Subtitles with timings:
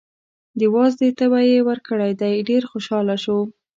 [0.59, 3.39] د وازدې تبی یې ورکړی دی، ډېر خوشحاله شو.